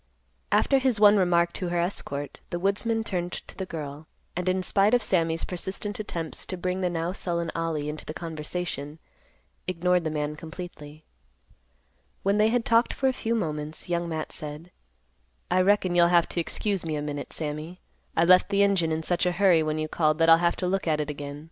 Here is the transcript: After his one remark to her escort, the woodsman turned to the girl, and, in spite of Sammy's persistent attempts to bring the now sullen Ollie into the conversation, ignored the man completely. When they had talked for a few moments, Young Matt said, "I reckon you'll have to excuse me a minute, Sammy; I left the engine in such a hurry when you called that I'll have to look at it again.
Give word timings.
After 0.51 0.79
his 0.79 0.99
one 0.99 1.15
remark 1.17 1.53
to 1.53 1.67
her 1.69 1.79
escort, 1.79 2.39
the 2.49 2.57
woodsman 2.57 3.03
turned 3.03 3.31
to 3.33 3.55
the 3.55 3.67
girl, 3.67 4.07
and, 4.35 4.49
in 4.49 4.63
spite 4.63 4.95
of 4.95 5.03
Sammy's 5.03 5.43
persistent 5.43 5.99
attempts 5.99 6.43
to 6.47 6.57
bring 6.57 6.81
the 6.81 6.89
now 6.89 7.11
sullen 7.11 7.51
Ollie 7.53 7.87
into 7.87 8.03
the 8.03 8.13
conversation, 8.15 8.97
ignored 9.67 10.03
the 10.03 10.09
man 10.09 10.35
completely. 10.35 11.05
When 12.23 12.39
they 12.39 12.47
had 12.49 12.65
talked 12.65 12.95
for 12.95 13.09
a 13.09 13.13
few 13.13 13.35
moments, 13.35 13.89
Young 13.89 14.09
Matt 14.09 14.31
said, 14.31 14.71
"I 15.51 15.61
reckon 15.61 15.93
you'll 15.93 16.07
have 16.07 16.27
to 16.29 16.39
excuse 16.39 16.83
me 16.83 16.95
a 16.95 17.01
minute, 17.03 17.31
Sammy; 17.31 17.79
I 18.17 18.25
left 18.25 18.49
the 18.49 18.63
engine 18.63 18.91
in 18.91 19.03
such 19.03 19.27
a 19.27 19.31
hurry 19.33 19.61
when 19.61 19.77
you 19.77 19.87
called 19.87 20.17
that 20.17 20.31
I'll 20.31 20.37
have 20.39 20.55
to 20.55 20.67
look 20.67 20.87
at 20.87 20.99
it 20.99 21.11
again. 21.11 21.39